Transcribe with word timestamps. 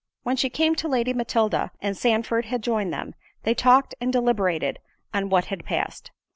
When 0.23 0.35
she 0.35 0.49
came 0.49 0.73
to 0.77 0.87
Lady 0.87 1.13
Matilda, 1.13 1.69
and 1.79 1.95
Sandford 1.95 2.45
had 2.45 2.63
joined 2.63 2.91
them, 2.91 3.13
they 3.43 3.53
talked 3.53 3.93
and 4.01 4.11
deliberated 4.11 4.79
on 5.13 5.29
what 5.29 5.45
had 5.53 5.63
passed. 5.63 6.09